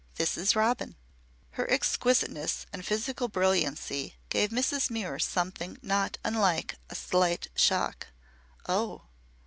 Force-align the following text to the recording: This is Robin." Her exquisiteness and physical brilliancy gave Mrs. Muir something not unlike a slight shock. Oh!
This 0.15 0.35
is 0.35 0.55
Robin." 0.55 0.95
Her 1.51 1.69
exquisiteness 1.69 2.65
and 2.73 2.83
physical 2.83 3.27
brilliancy 3.27 4.15
gave 4.29 4.49
Mrs. 4.49 4.89
Muir 4.89 5.19
something 5.19 5.77
not 5.83 6.17
unlike 6.25 6.73
a 6.89 6.95
slight 6.95 7.49
shock. 7.53 8.07
Oh! 8.67 9.03